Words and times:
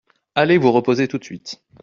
Allez 0.33 0.57
vous 0.57 0.71
reposer 0.71 1.07
tout 1.07 1.19
de 1.19 1.23
suite… 1.23 1.61